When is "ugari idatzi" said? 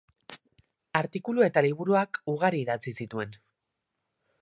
2.35-2.99